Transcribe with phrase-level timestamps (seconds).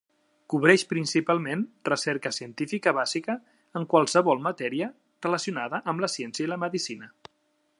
[0.51, 3.35] Cobreix principalment recerca científica bàsica
[3.81, 4.89] en qualsevol matèria
[5.27, 7.13] relacionada amb la ciència i la medicina.